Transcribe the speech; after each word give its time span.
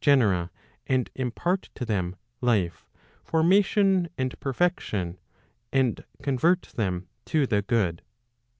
genera, 0.03 0.49
and 0.87 1.11
impart 1.13 1.69
to 1.75 1.85
them 1.85 2.15
life, 2.41 2.87
formation 3.23 4.09
and 4.17 4.39
perfection, 4.39 5.15
and 5.71 6.03
convert 6.23 6.63
them 6.73 7.07
to 7.23 7.45
the 7.45 7.61
good. 7.61 8.01